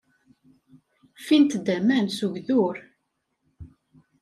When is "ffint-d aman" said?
1.19-2.07